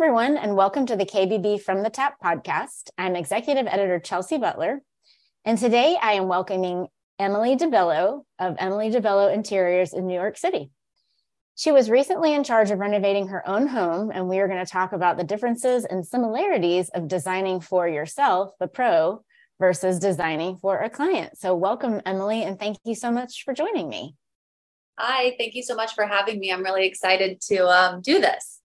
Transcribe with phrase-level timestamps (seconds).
[0.00, 2.90] everyone, and welcome to the KBB From the Tap podcast.
[2.96, 4.80] I'm executive editor Chelsea Butler,
[5.44, 6.86] and today I am welcoming
[7.18, 10.70] Emily Del Bello of Emily Del Bello Interiors in New York City.
[11.56, 14.70] She was recently in charge of renovating her own home, and we are going to
[14.70, 19.24] talk about the differences and similarities of designing for yourself, the pro,
[19.58, 21.36] versus designing for a client.
[21.36, 24.14] So, welcome, Emily, and thank you so much for joining me.
[24.96, 26.52] Hi, thank you so much for having me.
[26.52, 28.57] I'm really excited to um, do this.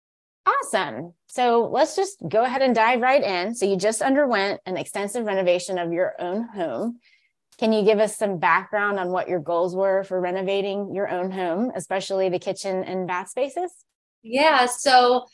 [0.45, 1.13] Awesome.
[1.27, 3.55] So let's just go ahead and dive right in.
[3.55, 6.99] So you just underwent an extensive renovation of your own home.
[7.57, 11.31] Can you give us some background on what your goals were for renovating your own
[11.31, 13.71] home, especially the kitchen and bath spaces?
[14.21, 14.65] Yeah.
[14.65, 15.25] So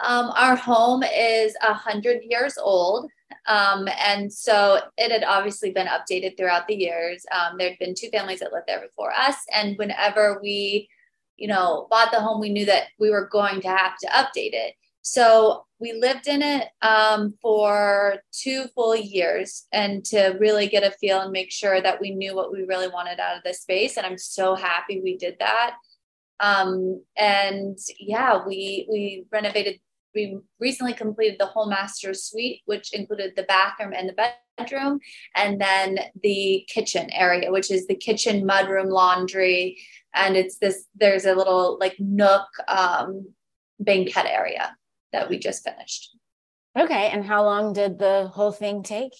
[0.00, 3.10] um, our home is a hundred years old.
[3.46, 7.26] Um, and so it had obviously been updated throughout the years.
[7.32, 9.36] Um, there had been two families that lived there before us.
[9.52, 10.88] And whenever we
[11.36, 14.52] you know, bought the home, we knew that we were going to have to update
[14.52, 14.74] it.
[15.02, 20.92] So we lived in it um, for two full years and to really get a
[20.92, 23.98] feel and make sure that we knew what we really wanted out of this space.
[23.98, 25.76] And I'm so happy we did that.
[26.40, 29.80] Um, and yeah, we we renovated.
[30.14, 35.00] We recently completed the whole master suite, which included the bathroom and the bedroom,
[35.34, 39.78] and then the kitchen area, which is the kitchen, mudroom, laundry,
[40.14, 43.26] and it's this there's a little like nook um,
[43.80, 44.76] banquette area
[45.12, 46.16] that we just finished.
[46.78, 49.12] Okay and how long did the whole thing take?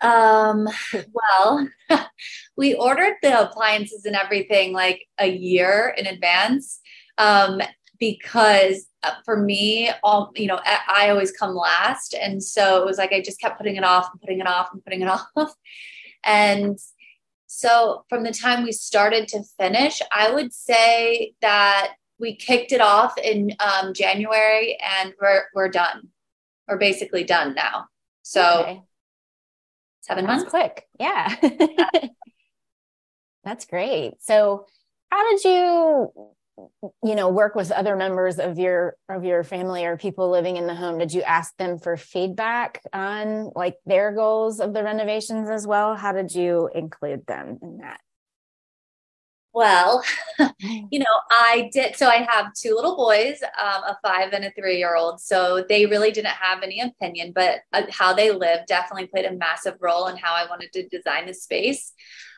[0.00, 0.68] Um
[1.12, 1.68] well
[2.56, 6.80] we ordered the appliances and everything like a year in advance
[7.18, 7.60] um
[8.00, 8.86] because
[9.24, 13.12] for me all you know I, I always come last and so it was like
[13.12, 15.54] i just kept putting it off and putting it off and putting it off
[16.24, 16.78] and
[17.56, 22.80] so from the time we started to finish, I would say that we kicked it
[22.80, 26.08] off in um, January and we're, we're done.
[26.66, 27.86] We're basically done now.
[28.22, 28.82] So okay.
[30.00, 30.50] seven That's months.
[30.50, 30.88] quick.
[30.98, 31.32] Yeah.
[33.44, 34.14] That's great.
[34.18, 34.66] So
[35.12, 36.12] how did you
[37.02, 40.66] you know work with other members of your of your family or people living in
[40.66, 45.50] the home did you ask them for feedback on like their goals of the renovations
[45.50, 45.94] as well?
[45.94, 48.00] How did you include them in that?
[49.52, 50.02] Well
[50.58, 54.50] you know i did so i have two little boys um, a five and a
[54.50, 58.66] three year old so they really didn't have any opinion but uh, how they live
[58.66, 61.92] definitely played a massive role in how i wanted to design the space.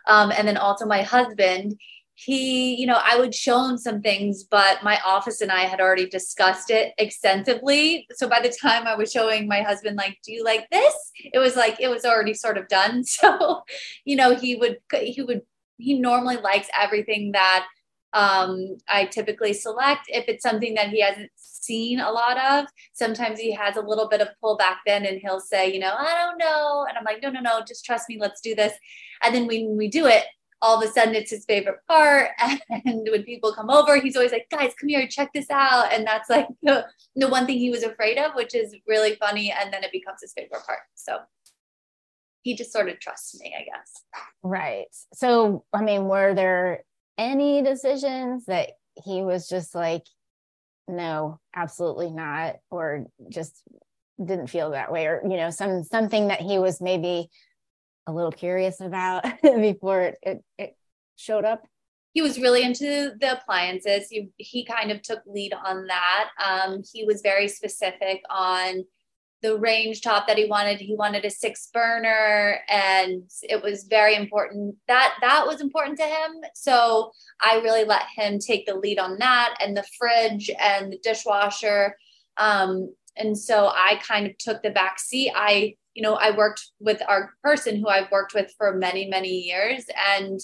[0.06, 1.80] Um, and then also my husband
[2.18, 5.82] he, you know, I would show him some things, but my office and I had
[5.82, 8.06] already discussed it extensively.
[8.14, 10.94] So by the time I was showing my husband, like, do you like this?
[11.16, 13.04] It was like it was already sort of done.
[13.16, 13.62] So,
[14.04, 15.42] you know, he would he would
[15.78, 17.66] he normally likes everything that
[18.12, 20.06] um, I typically select.
[20.08, 24.08] If it's something that he hasn't seen a lot of, sometimes he has a little
[24.08, 26.86] bit of pull back then and he'll say, you know, I don't know.
[26.88, 28.72] And I'm like, no, no, no, just trust me, let's do this.
[29.22, 30.24] And then when we do it,
[30.62, 32.30] all of a sudden it's his favorite part.
[32.84, 35.92] And when people come over, he's always like, guys, come here, check this out.
[35.92, 39.52] And that's like the, the one thing he was afraid of, which is really funny.
[39.52, 40.80] And then it becomes his favorite part.
[40.94, 41.18] So
[42.42, 43.92] he just sort of trusts me, I guess.
[44.42, 44.86] Right.
[45.14, 46.84] So, I mean, were there
[47.18, 48.70] any decisions that
[49.04, 50.04] he was just like,
[50.88, 53.62] no, absolutely not, or just
[54.24, 57.28] didn't feel that way, or, you know, some something that he was maybe
[58.06, 60.76] a little curious about before it, it, it
[61.16, 61.66] showed up?
[62.16, 64.08] he was really into the appliances.
[64.08, 66.30] He, he kind of took lead on that.
[66.42, 68.86] Um, he was very specific on
[69.42, 70.80] the range top that he wanted.
[70.80, 76.06] He wanted a six burner, and it was very important that that was important to
[76.06, 76.40] him.
[76.54, 77.12] So
[77.42, 81.98] I really let him take the lead on that, and the fridge and the dishwasher.
[82.38, 85.32] Um, and so I kind of took the back seat.
[85.36, 89.30] I you know, I worked with our person who I've worked with for many, many
[89.30, 89.86] years.
[90.14, 90.38] And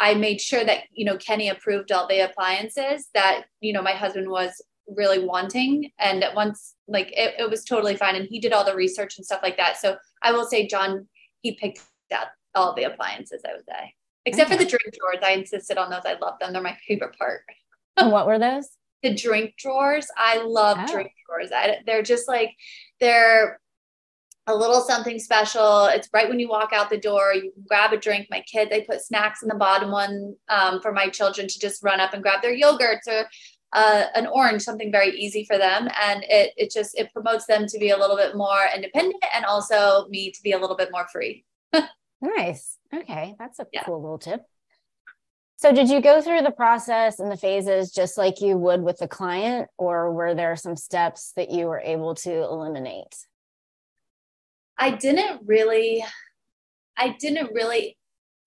[0.00, 3.92] I made sure that, you know, Kenny approved all the appliances that, you know, my
[3.92, 5.92] husband was really wanting.
[6.00, 8.16] And at once, like, it, it was totally fine.
[8.16, 9.78] And he did all the research and stuff like that.
[9.78, 11.06] So I will say, John,
[11.42, 11.80] he picked
[12.12, 12.26] out
[12.56, 13.94] all the appliances, I would say,
[14.24, 14.58] except okay.
[14.58, 15.24] for the drink drawers.
[15.24, 16.02] I insisted on those.
[16.04, 16.52] I love them.
[16.52, 17.42] They're my favorite part.
[17.96, 18.70] and what were those?
[19.04, 20.08] The drink drawers.
[20.16, 20.92] I love oh.
[20.92, 21.52] drink drawers.
[21.54, 22.56] I, they're just like,
[22.98, 23.60] they're
[24.46, 25.86] a little something special.
[25.86, 27.34] It's right when you walk out the door.
[27.34, 28.28] You can grab a drink.
[28.30, 31.82] My kids, I put snacks in the bottom one um, for my children to just
[31.82, 33.26] run up and grab their yogurts or
[33.72, 35.88] uh, an orange, something very easy for them.
[36.00, 39.44] And it it just it promotes them to be a little bit more independent and
[39.44, 41.44] also me to be a little bit more free.
[42.20, 42.78] nice.
[42.94, 43.82] Okay, that's a yeah.
[43.84, 44.42] cool little tip.
[45.58, 48.98] So, did you go through the process and the phases just like you would with
[48.98, 53.16] the client, or were there some steps that you were able to eliminate?
[54.78, 56.04] I didn't really,
[56.96, 57.96] I didn't really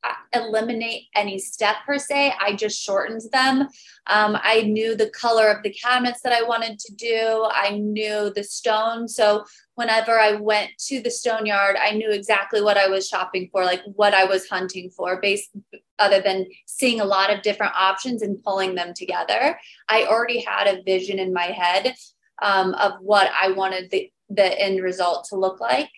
[0.03, 2.33] uh, eliminate any step per se.
[2.39, 3.67] I just shortened them.
[4.07, 7.47] Um, I knew the color of the cabinets that I wanted to do.
[7.51, 9.09] I knew the stone.
[9.09, 9.43] So
[9.75, 13.65] whenever I went to the stone yard, I knew exactly what I was shopping for,
[13.65, 15.49] like what I was hunting for, based
[15.97, 19.59] other than seeing a lot of different options and pulling them together.
[19.89, 21.93] I already had a vision in my head
[22.41, 25.91] um, of what I wanted the, the end result to look like.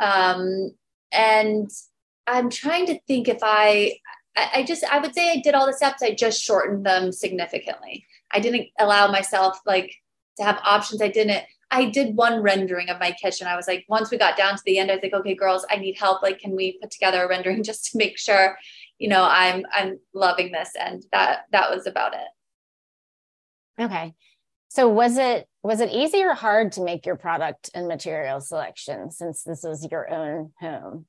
[0.00, 0.72] Um,
[1.12, 1.70] and
[2.26, 3.98] I'm trying to think if I,
[4.36, 6.02] I just, I would say I did all the steps.
[6.02, 8.06] I just shortened them significantly.
[8.32, 9.92] I didn't allow myself like
[10.38, 11.02] to have options.
[11.02, 13.46] I didn't, I did one rendering of my kitchen.
[13.46, 15.66] I was like, once we got down to the end, I was like, okay, girls,
[15.70, 16.22] I need help.
[16.22, 18.56] Like, can we put together a rendering just to make sure,
[18.98, 20.70] you know, I'm, I'm loving this.
[20.78, 23.82] And that, that was about it.
[23.82, 24.14] Okay.
[24.68, 29.10] So was it, was it easy or hard to make your product and material selection
[29.10, 31.06] since this was your own home?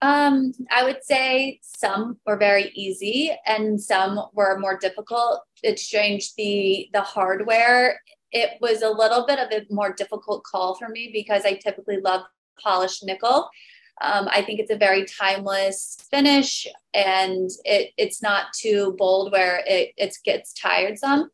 [0.00, 5.40] Um, I would say some were very easy and some were more difficult.
[5.62, 8.00] It's strange the the hardware.
[8.30, 12.00] It was a little bit of a more difficult call for me because I typically
[12.00, 12.22] love
[12.62, 13.48] polished nickel.
[14.02, 19.62] Um, I think it's a very timeless finish and it, it's not too bold where
[19.66, 21.30] it, it gets tiresome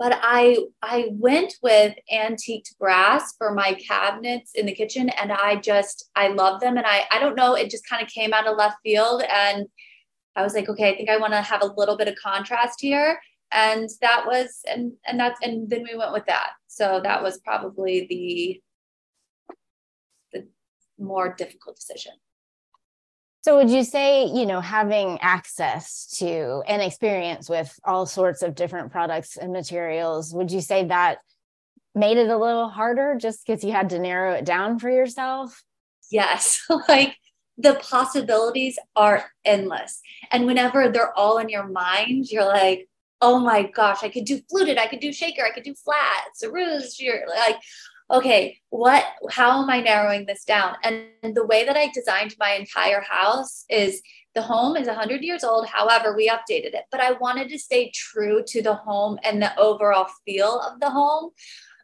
[0.00, 5.56] but I I went with antiqued brass for my cabinets in the kitchen and I
[5.56, 8.46] just I love them and I I don't know it just kind of came out
[8.48, 9.66] of left field and
[10.34, 12.80] I was like okay I think I want to have a little bit of contrast
[12.80, 13.20] here
[13.52, 16.52] and that was and and that's and then we went with that.
[16.66, 18.62] So that was probably the
[20.32, 20.48] the
[20.98, 22.12] more difficult decision
[23.42, 28.54] so would you say, you know, having access to and experience with all sorts of
[28.54, 31.18] different products and materials, would you say that
[31.94, 35.62] made it a little harder just because you had to narrow it down for yourself?
[36.10, 36.64] Yes.
[36.88, 37.16] like
[37.56, 40.00] the possibilities are endless.
[40.30, 42.88] And whenever they're all in your mind, you're like,
[43.22, 46.24] oh my gosh, I could do fluted, I could do shaker, I could do flat,
[46.42, 46.98] ceruse.
[46.98, 47.56] You're like,
[48.10, 50.74] okay, what, how am I narrowing this down?
[50.82, 51.04] And
[51.34, 54.02] the way that I designed my entire house is
[54.34, 55.66] the home is 100 years old.
[55.66, 59.56] However, we updated it, but I wanted to stay true to the home and the
[59.58, 61.30] overall feel of the home.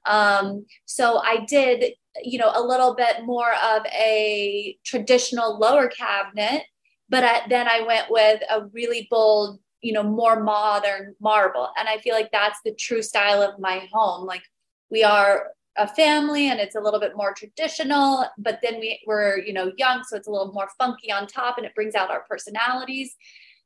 [0.05, 6.63] Um, so I did, you know, a little bit more of a traditional lower cabinet,
[7.09, 11.71] but I, then I went with a really bold, you know, more modern marble.
[11.79, 14.27] And I feel like that's the true style of my home.
[14.27, 14.43] Like
[14.91, 19.39] we are a family and it's a little bit more traditional but then we we're
[19.39, 22.11] you know young so it's a little more funky on top and it brings out
[22.11, 23.15] our personalities.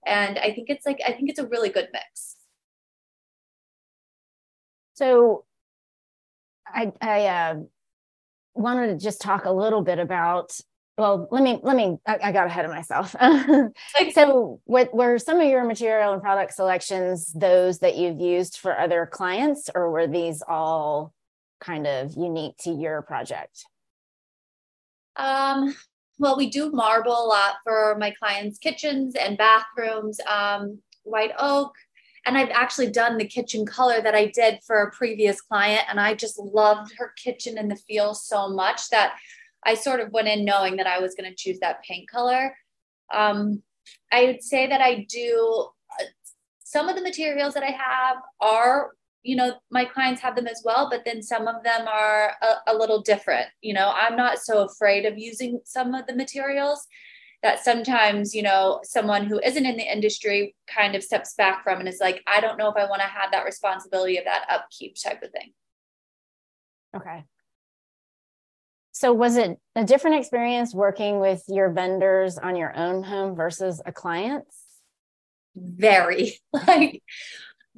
[0.07, 2.37] And i think it's like i think it's a really good mix.
[4.95, 5.45] So
[6.67, 7.55] i i uh,
[8.55, 10.53] wanted to just talk a little bit about
[10.99, 13.15] well let me let me i, I got ahead of myself.
[14.15, 18.79] So what were some of your material and product selections those that you've used for
[18.79, 21.13] other clients or were these all
[21.61, 23.65] kind of unique to your project?
[25.17, 25.75] Um,
[26.19, 31.73] well, we do marble a lot for my clients' kitchens and bathrooms, um, white oak.
[32.27, 35.85] And I've actually done the kitchen color that I did for a previous client.
[35.89, 39.15] And I just loved her kitchen and the feel so much that
[39.65, 42.55] I sort of went in knowing that I was going to choose that paint color.
[43.13, 43.63] Um,
[44.13, 45.69] I would say that I do
[46.01, 46.05] uh,
[46.63, 48.91] some of the materials that I have are
[49.23, 52.73] you know my clients have them as well but then some of them are a,
[52.73, 53.47] a, little different.
[53.61, 56.87] You know i'm not so afraid of using some of the materials
[57.43, 61.81] that sometimes you know someone who isn't in the industry kind of steps back from
[61.81, 64.47] and is like i don't know if i want to have that responsibility of that
[64.51, 65.53] upkeep type of thing.
[66.95, 67.25] Okay.
[68.93, 73.81] So was it a different experience working with your vendors on your own home versus
[73.87, 74.57] a client's?
[75.57, 76.39] Very.
[76.53, 77.03] Like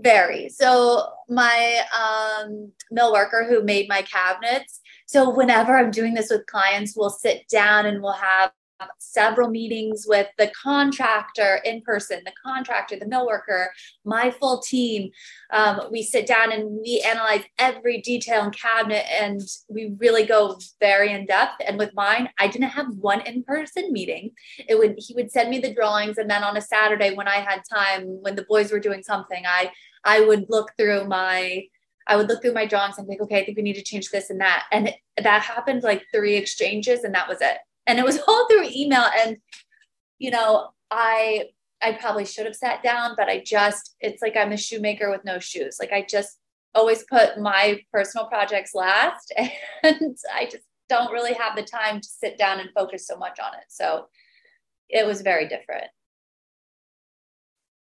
[0.03, 0.49] very.
[0.49, 4.81] So my um, mill worker who made my cabinets.
[5.07, 8.53] So whenever I'm doing this with clients, we'll sit down and we'll have
[8.99, 13.73] several meetings with the contractor in person, the contractor, the mill worker,
[14.05, 15.11] my full team.
[15.53, 20.59] Um, we sit down and we analyze every detail in cabinet and we really go
[20.81, 21.63] very in depth.
[21.67, 24.31] And with mine, I didn't have one in person meeting.
[24.69, 27.37] It would he would send me the drawings, and then on a Saturday when I
[27.37, 29.71] had time, when the boys were doing something, I
[30.05, 31.65] I would look through my
[32.07, 34.11] I would look through my drawings and think, okay, I think we need to change
[34.11, 34.65] this and that.
[34.73, 37.59] And that happened like three exchanges and that was it.
[37.87, 39.07] And it was all through email.
[39.19, 39.39] And,
[40.19, 41.47] you know, I,
[41.81, 45.25] I probably should have sat down, but I just, it's like I'm a shoemaker with
[45.25, 45.79] no shoes.
[45.81, 46.39] Like I just
[46.75, 49.33] always put my personal projects last
[49.83, 53.39] and I just don't really have the time to sit down and focus so much
[53.41, 53.65] on it.
[53.69, 54.07] So
[54.89, 55.87] it was very different.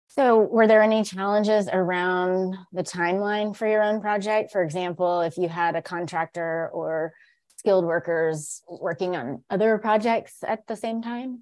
[0.08, 4.50] So, were there any challenges around the timeline for your own project?
[4.50, 7.12] For example, if you had a contractor or
[7.66, 11.40] skilled workers working on other projects at the same time?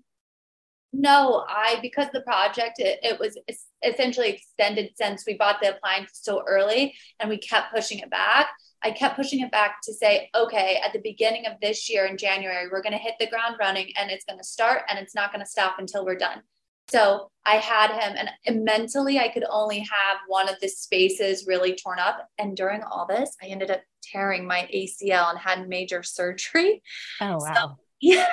[0.90, 3.36] No, I because the project it, it, was
[3.82, 8.48] essentially extended since we bought the appliance so early and we kept pushing it back.
[8.82, 12.16] I kept pushing it back to say, okay, at the beginning of this year in
[12.16, 15.14] January, we're going to hit the ground running and it's going to start and it's
[15.14, 16.40] not going to stop until we're done.
[16.88, 21.74] So I had him, and mentally, I could only have one of the spaces really
[21.74, 22.28] torn up.
[22.38, 26.82] And during all this, I ended up tearing my ACL and had major surgery.
[27.20, 27.54] Oh, wow.
[27.54, 28.28] So, yeah,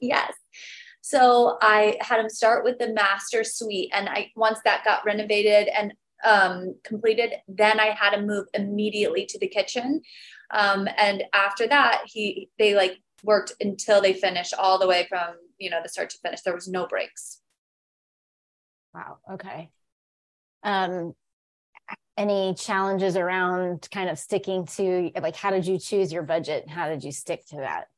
[0.00, 0.32] yes.
[1.00, 3.90] So I had him start with the master suite.
[3.92, 5.92] And I once that got renovated and
[6.24, 10.00] um, completed, then I had him move immediately to the kitchen.
[10.50, 15.34] Um, and after that, he they like worked until they finished all the way from
[15.58, 16.40] you know the start to finish.
[16.40, 17.40] There was no breaks.
[18.94, 19.18] Wow.
[19.32, 19.70] Okay.
[20.62, 21.14] Um,
[22.16, 26.68] any challenges around kind of sticking to like how did you choose your budget?
[26.68, 27.88] How did you stick to that?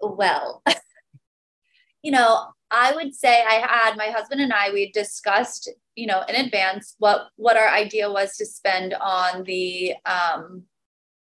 [0.00, 0.62] Well,
[2.02, 6.22] you know, I would say I had my husband and I we discussed, you know,
[6.28, 10.64] in advance what what our idea was to spend on the um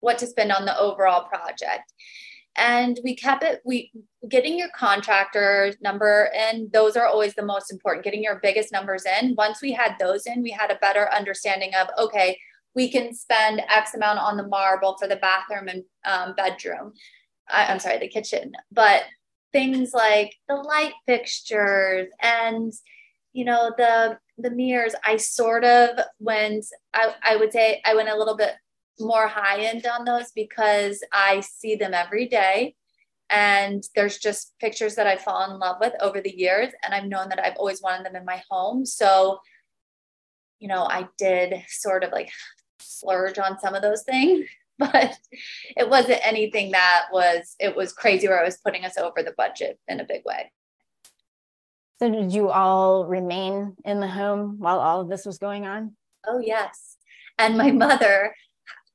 [0.00, 1.92] what to spend on the overall project.
[2.56, 3.90] And we kept it we
[4.28, 9.04] getting your contractor number in those are always the most important getting your biggest numbers
[9.20, 9.34] in.
[9.36, 12.38] Once we had those in we had a better understanding of okay
[12.74, 16.92] we can spend x amount on the marble for the bathroom and um, bedroom.
[17.48, 18.52] I, i'm sorry the kitchen.
[18.70, 19.04] But
[19.52, 22.72] things like the light fixtures and
[23.32, 28.08] you know the the mirrors i sort of went I, I would say i went
[28.08, 28.54] a little bit
[29.00, 32.74] more high end on those because i see them every day
[33.30, 37.06] and there's just pictures that i fall in love with over the years and i've
[37.06, 39.38] known that i've always wanted them in my home so
[40.58, 42.30] you know i did sort of like
[42.80, 44.46] splurge on some of those things
[44.78, 45.18] but
[45.76, 49.34] it wasn't anything that was it was crazy where I was putting us over the
[49.36, 50.50] budget in a big way.
[51.98, 55.92] So did you all remain in the home while all of this was going on?
[56.26, 56.96] Oh yes.
[57.38, 58.34] And my mother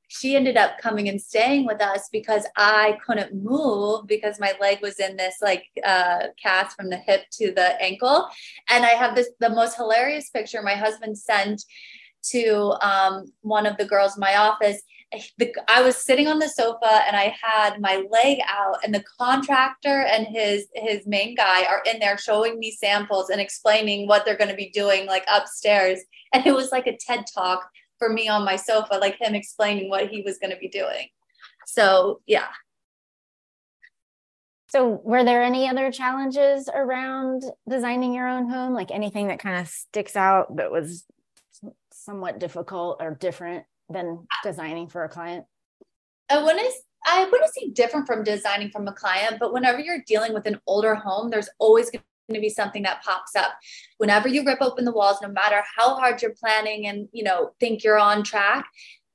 [0.08, 4.78] she ended up coming and staying with us because I couldn't move because my leg
[4.82, 8.28] was in this like uh, cast from the hip to the ankle.
[8.68, 11.64] And I have this the most hilarious picture my husband sent
[12.30, 14.82] to um, one of the girls in my office
[15.68, 20.02] I was sitting on the sofa and I had my leg out, and the contractor
[20.02, 24.36] and his his main guy are in there showing me samples and explaining what they're
[24.36, 26.00] going to be doing like upstairs.
[26.34, 29.88] And it was like a TED talk for me on my sofa, like him explaining
[29.88, 31.08] what he was going to be doing.
[31.66, 32.48] So yeah.
[34.70, 38.74] So were there any other challenges around designing your own home?
[38.74, 41.04] Like anything that kind of sticks out that was
[41.90, 43.64] somewhat difficult or different?
[43.88, 45.44] than designing for a client?
[46.30, 46.72] I want to
[47.06, 50.60] I wouldn't say different from designing from a client, but whenever you're dealing with an
[50.66, 52.02] older home, there's always going
[52.34, 53.52] to be something that pops up.
[53.98, 57.52] Whenever you rip open the walls, no matter how hard you're planning and you know
[57.60, 58.66] think you're on track,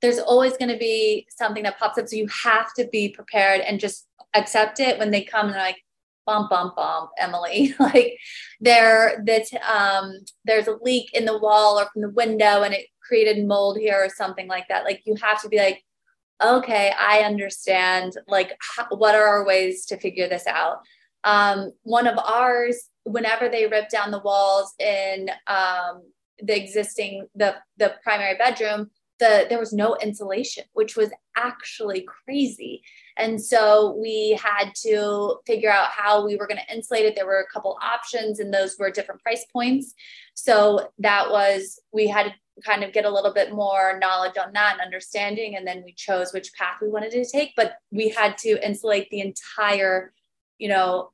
[0.02, 2.08] there's always going to be something that pops up.
[2.08, 5.78] So you have to be prepared and just accept it when they come and like,
[6.26, 7.74] bump, bump, bump, Emily.
[7.80, 8.18] like
[8.60, 12.88] there that um there's a leak in the wall or from the window and it
[13.06, 14.86] created mold here or something like that.
[14.86, 15.84] Like you have to be like,
[16.42, 18.14] okay, I understand.
[18.28, 20.80] Like, how, what are our ways to figure this out?
[21.24, 26.04] Um, one of ours, whenever they ripped down the walls in um,
[26.42, 28.90] the existing the the primary bedroom,
[29.20, 32.84] the there was no insulation, which was actually crazy.
[33.18, 37.16] And so we had to figure out how we were going to insulate it.
[37.16, 39.94] There were a couple options, and those were different price points.
[40.34, 44.54] So that was we had to kind of get a little bit more knowledge on
[44.54, 45.56] that and understanding.
[45.56, 47.54] And then we chose which path we wanted to take.
[47.56, 50.14] But we had to insulate the entire,
[50.64, 51.10] you know,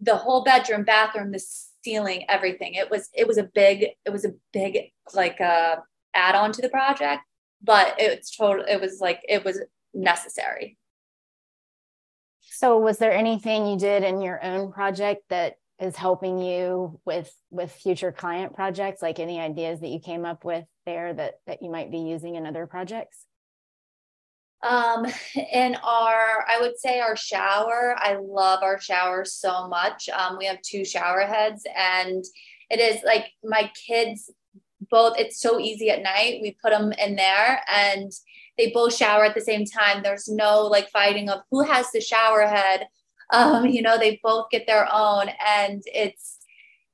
[0.00, 1.40] the whole bedroom, bathroom, the
[1.84, 2.74] ceiling, everything.
[2.74, 5.76] It was it was a big, it was a big like uh
[6.12, 7.22] add on to the project,
[7.62, 9.60] but it's total it was like it was
[9.94, 10.76] necessary.
[12.40, 17.32] So was there anything you did in your own project that is helping you with
[17.50, 21.62] with future client projects like any ideas that you came up with there that that
[21.62, 23.24] you might be using in other projects
[24.62, 25.06] um
[25.52, 30.08] in our i would say our shower i love our shower so much.
[30.10, 32.24] Um, we have two shower heads and
[32.70, 34.30] it is like my kids
[34.90, 36.40] both it's so easy at night.
[36.42, 38.10] We put them in there and
[38.56, 40.02] they both shower at the same time.
[40.02, 42.88] There's no like fighting of who has the shower head.
[43.32, 46.38] Um you know they both get their own and it's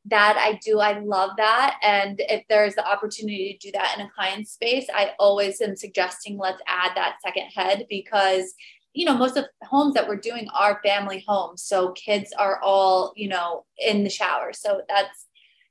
[0.08, 0.78] that I do.
[0.78, 1.78] I love that.
[1.82, 5.76] And if there's the opportunity to do that in a client space, I always am
[5.76, 8.54] suggesting let's add that second head because,
[8.92, 11.62] you know, most of the homes that we're doing are family homes.
[11.62, 14.52] So kids are all, you know, in the shower.
[14.52, 15.26] So that's,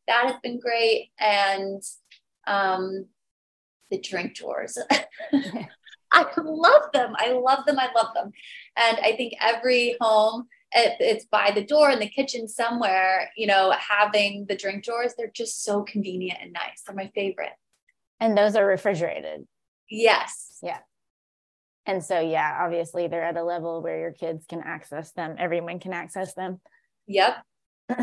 [0.07, 1.11] that has been great.
[1.19, 1.81] And
[2.45, 3.05] um,
[3.89, 4.77] the drink drawers.
[6.11, 7.13] I love them.
[7.17, 7.79] I love them.
[7.79, 8.31] I love them.
[8.77, 13.73] And I think every home it's by the door in the kitchen somewhere, you know,
[13.77, 16.83] having the drink drawers, they're just so convenient and nice.
[16.85, 17.53] They're my favorite.
[18.19, 19.47] And those are refrigerated.
[19.89, 20.57] Yes.
[20.61, 20.79] Yeah.
[21.85, 25.79] And so, yeah, obviously they're at a level where your kids can access them, everyone
[25.79, 26.59] can access them.
[27.07, 27.37] Yep.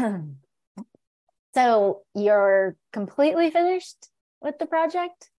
[1.55, 4.09] so, you're completely finished
[4.41, 5.31] with the project?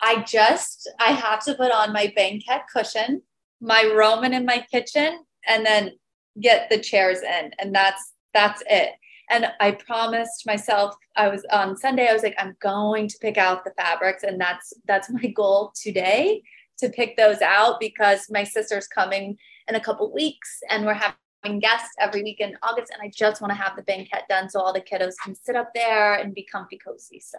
[0.00, 3.22] I just, I have to put on my banquette cushion,
[3.60, 5.92] my Roman in my kitchen, and then
[6.40, 8.90] get the chairs in and that's that's it.
[9.30, 13.36] And i promised myself i was on sunday i was like i'm going to pick
[13.36, 16.42] out the fabrics and that's that's my goal today
[16.78, 19.36] to pick those out because my sister's coming
[19.68, 23.40] in a couple weeks and we're having guests every week in august and i just
[23.42, 26.34] want to have the banquette done so all the kiddos can sit up there and
[26.34, 27.38] be comfy cozy so.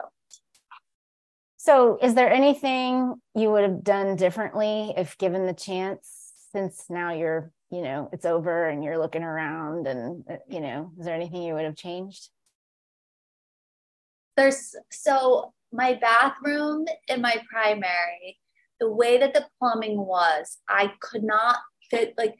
[1.61, 6.18] So is there anything you would have done differently if given the chance
[6.51, 10.91] since now you're you know it's over and you're looking around and uh, you know
[10.99, 12.29] is there anything you would have changed?
[14.35, 18.39] There's so my bathroom in my primary
[18.79, 21.57] the way that the plumbing was i could not
[21.91, 22.35] fit like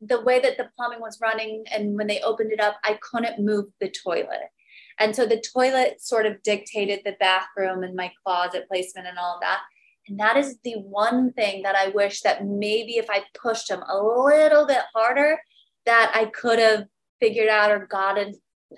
[0.00, 3.38] the way that the plumbing was running and when they opened it up i couldn't
[3.38, 4.50] move the toilet.
[4.98, 9.38] And so the toilet sort of dictated the bathroom and my closet placement and all
[9.40, 9.60] that
[10.08, 13.82] and that is the one thing that I wish that maybe if I pushed him
[13.88, 15.38] a little bit harder,
[15.86, 16.86] that I could have
[17.20, 18.34] figured out or gotten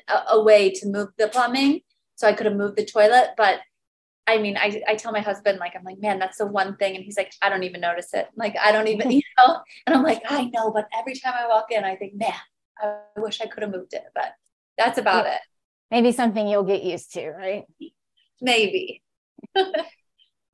[0.08, 1.80] a, a way to move the plumbing.
[2.16, 3.30] So I could have moved the toilet.
[3.36, 3.60] But
[4.26, 6.94] I mean, I, I tell my husband, like, I'm like, man, that's the one thing.
[6.94, 8.28] And he's like, I don't even notice it.
[8.36, 11.48] Like, I don't even, you know, and I'm like, I know, but every time I
[11.48, 12.32] walk in, I think, man,
[12.78, 14.04] I wish I could have moved it.
[14.14, 14.32] But
[14.76, 15.40] that's about it.
[15.90, 17.64] Maybe something you'll get used to, right?
[18.40, 19.02] Maybe.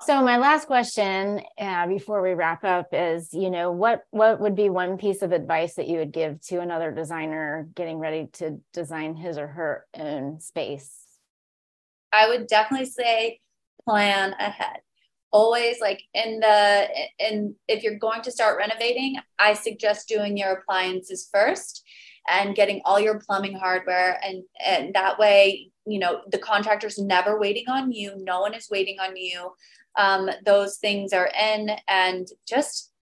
[0.07, 4.57] So my last question uh, before we wrap up is, you know, what what would
[4.57, 8.61] be one piece of advice that you would give to another designer getting ready to
[8.73, 10.91] design his or her own space?
[12.15, 13.41] I would definitely say
[13.85, 14.79] plan ahead.
[15.33, 20.53] Always like in the in if you're going to start renovating, I suggest doing your
[20.53, 21.85] appliances first
[22.29, 27.39] and getting all your plumbing hardware and and that way you know the contractor's never
[27.39, 29.53] waiting on you no one is waiting on you
[29.99, 32.93] um, those things are in and just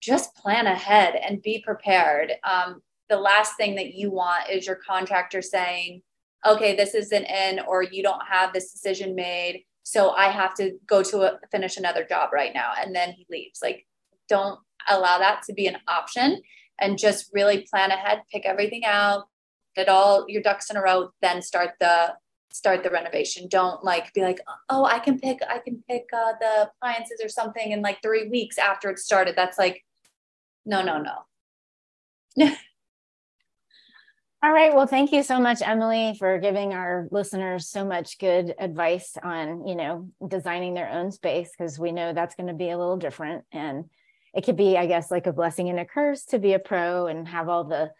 [0.00, 2.32] just plan ahead and be prepared.
[2.44, 6.02] Um, the last thing that you want is your contractor saying
[6.44, 10.72] okay this isn't in or you don't have this decision made so i have to
[10.86, 13.60] go to a, finish another job right now and then he leaves.
[13.62, 13.86] Like
[14.28, 16.40] don't allow that to be an option
[16.80, 19.26] and just really plan ahead pick everything out
[19.74, 22.14] get all your ducks in a row then start the
[22.52, 23.48] start the renovation.
[23.48, 27.28] Don't like be like, oh, I can pick, I can pick uh, the appliances or
[27.28, 29.34] something in like three weeks after it started.
[29.36, 29.84] That's like,
[30.64, 31.02] no, no,
[32.36, 32.50] no.
[34.42, 34.74] All right.
[34.74, 39.66] Well, thank you so much, Emily, for giving our listeners so much good advice on,
[39.66, 42.98] you know, designing their own space because we know that's going to be a little
[42.98, 43.44] different.
[43.50, 43.86] And
[44.34, 47.06] it could be, I guess, like a blessing and a curse to be a pro
[47.06, 47.90] and have all the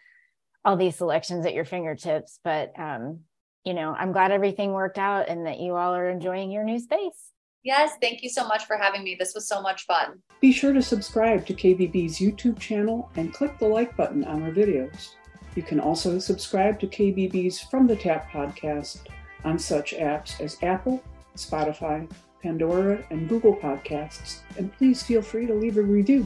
[0.63, 2.39] all these selections at your fingertips.
[2.43, 3.21] But um,
[3.67, 6.79] you know, I'm glad everything worked out and that you all are enjoying your new
[6.79, 7.33] space.
[7.63, 9.17] Yes, thank you so much for having me.
[9.19, 10.21] This was so much fun.
[10.39, 14.51] Be sure to subscribe to KBB's YouTube channel and click the like button on our
[14.51, 15.15] videos.
[15.55, 19.01] You can also subscribe to KBB's From the Tap podcast
[19.43, 21.03] on such apps as Apple,
[21.35, 22.09] Spotify,
[22.41, 24.39] Pandora, and Google Podcasts.
[24.57, 26.25] And please feel free to leave a review.